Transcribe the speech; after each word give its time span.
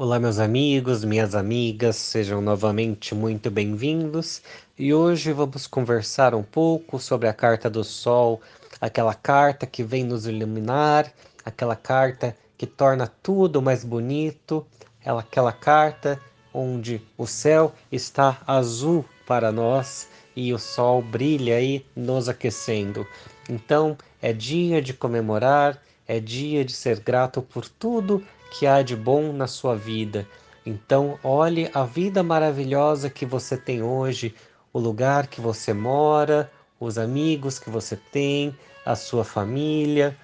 Olá, 0.00 0.20
meus 0.20 0.38
amigos, 0.38 1.04
minhas 1.04 1.34
amigas, 1.34 1.96
sejam 1.96 2.40
novamente 2.40 3.16
muito 3.16 3.50
bem-vindos. 3.50 4.40
E 4.78 4.94
hoje 4.94 5.32
vamos 5.32 5.66
conversar 5.66 6.36
um 6.36 6.42
pouco 6.44 7.00
sobre 7.00 7.26
a 7.28 7.34
carta 7.34 7.68
do 7.68 7.82
Sol, 7.82 8.40
aquela 8.80 9.12
carta 9.12 9.66
que 9.66 9.82
vem 9.82 10.04
nos 10.04 10.24
iluminar, 10.24 11.12
aquela 11.44 11.74
carta 11.74 12.36
que 12.56 12.64
torna 12.64 13.08
tudo 13.08 13.60
mais 13.60 13.82
bonito, 13.82 14.64
aquela 15.04 15.52
carta 15.52 16.20
onde 16.54 17.02
o 17.16 17.26
céu 17.26 17.74
está 17.90 18.40
azul 18.46 19.04
para 19.26 19.50
nós 19.50 20.08
e 20.36 20.54
o 20.54 20.60
sol 20.60 21.02
brilha 21.02 21.56
aí 21.56 21.84
nos 21.96 22.28
aquecendo. 22.28 23.04
Então 23.48 23.98
é 24.22 24.32
dia 24.32 24.80
de 24.80 24.94
comemorar, 24.94 25.82
é 26.06 26.20
dia 26.20 26.64
de 26.64 26.72
ser 26.72 27.00
grato 27.00 27.42
por 27.42 27.68
tudo 27.68 28.22
que 28.50 28.66
há 28.66 28.82
de 28.82 28.96
bom 28.96 29.32
na 29.32 29.46
sua 29.46 29.74
vida. 29.76 30.26
Então, 30.64 31.18
olhe 31.22 31.70
a 31.72 31.84
vida 31.84 32.22
maravilhosa 32.22 33.08
que 33.08 33.24
você 33.24 33.56
tem 33.56 33.82
hoje, 33.82 34.34
o 34.72 34.78
lugar 34.78 35.26
que 35.26 35.40
você 35.40 35.72
mora, 35.72 36.50
os 36.78 36.98
amigos 36.98 37.58
que 37.58 37.70
você 37.70 37.96
tem, 37.96 38.54
a 38.84 38.94
sua 38.94 39.24
família, 39.24 40.16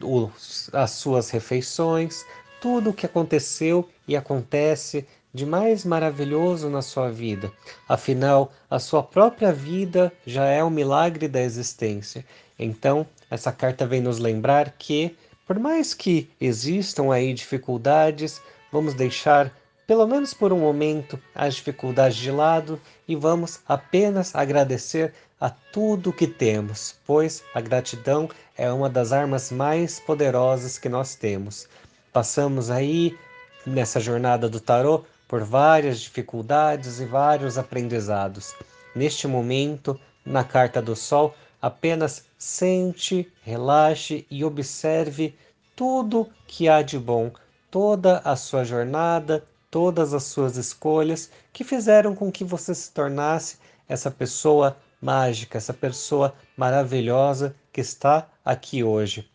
os, 0.00 0.70
as 0.72 0.92
suas 0.92 1.30
refeições, 1.30 2.24
tudo 2.60 2.90
o 2.90 2.94
que 2.94 3.06
aconteceu 3.06 3.88
e 4.06 4.16
acontece 4.16 5.06
de 5.32 5.46
mais 5.46 5.84
maravilhoso 5.84 6.68
na 6.68 6.82
sua 6.82 7.10
vida. 7.10 7.52
Afinal, 7.88 8.52
a 8.68 8.78
sua 8.78 9.02
própria 9.02 9.52
vida 9.52 10.12
já 10.26 10.44
é 10.46 10.62
um 10.62 10.70
milagre 10.70 11.28
da 11.28 11.40
existência. 11.40 12.24
Então, 12.58 13.06
essa 13.30 13.52
carta 13.52 13.86
vem 13.86 14.00
nos 14.00 14.18
lembrar 14.18 14.72
que 14.72 15.16
por 15.50 15.58
mais 15.58 15.92
que 15.92 16.30
existam 16.40 17.12
aí 17.12 17.34
dificuldades, 17.34 18.40
vamos 18.70 18.94
deixar, 18.94 19.52
pelo 19.84 20.06
menos 20.06 20.32
por 20.32 20.52
um 20.52 20.60
momento, 20.60 21.18
as 21.34 21.56
dificuldades 21.56 22.16
de 22.18 22.30
lado 22.30 22.80
e 23.08 23.16
vamos 23.16 23.58
apenas 23.66 24.32
agradecer 24.32 25.12
a 25.40 25.50
tudo 25.50 26.12
que 26.12 26.28
temos, 26.28 26.94
pois 27.04 27.42
a 27.52 27.60
gratidão 27.60 28.30
é 28.56 28.70
uma 28.70 28.88
das 28.88 29.10
armas 29.10 29.50
mais 29.50 29.98
poderosas 29.98 30.78
que 30.78 30.88
nós 30.88 31.16
temos. 31.16 31.66
Passamos 32.12 32.70
aí 32.70 33.18
nessa 33.66 33.98
jornada 33.98 34.48
do 34.48 34.60
tarô 34.60 35.04
por 35.26 35.42
várias 35.42 35.98
dificuldades 35.98 37.00
e 37.00 37.06
vários 37.06 37.58
aprendizados. 37.58 38.54
Neste 38.94 39.26
momento, 39.26 39.98
na 40.24 40.44
carta 40.44 40.80
do 40.80 40.94
Sol, 40.94 41.34
apenas 41.60 42.24
sente, 42.38 43.30
relaxe 43.42 44.26
e 44.30 44.44
observe 44.44 45.34
tudo 45.76 46.28
que 46.46 46.68
há 46.68 46.82
de 46.82 46.98
bom, 46.98 47.32
toda 47.70 48.18
a 48.18 48.36
sua 48.36 48.64
jornada, 48.64 49.44
todas 49.70 50.12
as 50.12 50.24
suas 50.24 50.56
escolhas 50.56 51.30
que 51.52 51.64
fizeram 51.64 52.14
com 52.14 52.30
que 52.30 52.44
você 52.44 52.74
se 52.74 52.90
tornasse 52.90 53.58
essa 53.88 54.10
pessoa 54.10 54.76
mágica, 55.00 55.58
essa 55.58 55.72
pessoa 55.72 56.34
maravilhosa 56.56 57.54
que 57.72 57.80
está 57.80 58.28
aqui 58.44 58.82
hoje. 58.82 59.28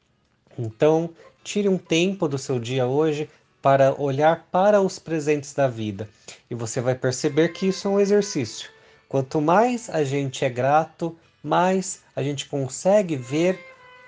Então, 0.57 1.09
tire 1.43 1.67
um 1.67 1.77
tempo 1.77 2.27
do 2.27 2.37
seu 2.37 2.59
dia 2.59 2.85
hoje 2.85 3.29
para 3.61 3.99
olhar 3.99 4.47
para 4.51 4.81
os 4.81 4.99
presentes 4.99 5.53
da 5.53 5.67
vida 5.67 6.07
e 6.49 6.55
você 6.55 6.79
vai 6.79 6.95
perceber 6.95 7.49
que 7.49 7.67
isso 7.67 7.87
é 7.87 7.91
um 7.91 7.99
exercício. 7.99 8.69
Quanto 9.09 9.41
mais 9.41 9.89
a 9.89 10.03
gente 10.03 10.45
é 10.45 10.49
grato, 10.49 11.17
mais 11.45 12.01
a 12.15 12.23
gente 12.23 12.47
consegue 12.47 13.15
ver 13.15 13.63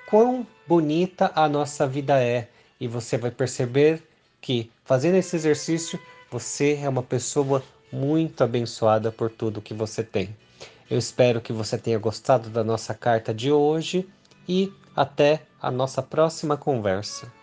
quão 0.09 0.45
bonita 0.67 1.31
a 1.35 1.47
nossa 1.47 1.87
vida 1.87 2.19
é. 2.19 2.49
E 2.79 2.87
você 2.87 3.17
vai 3.17 3.29
perceber 3.29 4.01
que 4.41 4.71
fazendo 4.83 5.15
esse 5.15 5.35
exercício, 5.35 5.99
você 6.31 6.79
é 6.81 6.89
uma 6.89 7.03
pessoa 7.03 7.63
muito 7.91 8.43
abençoada 8.43 9.11
por 9.11 9.29
tudo 9.29 9.61
que 9.61 9.73
você 9.73 10.03
tem. 10.03 10.35
Eu 10.89 10.97
espero 10.97 11.39
que 11.39 11.53
você 11.53 11.77
tenha 11.77 11.99
gostado 11.99 12.49
da 12.49 12.63
nossa 12.63 12.93
carta 12.93 13.33
de 13.33 13.51
hoje 13.51 14.07
e 14.47 14.73
até 14.95 15.41
a 15.61 15.69
nossa 15.69 16.01
próxima 16.01 16.57
conversa. 16.57 17.36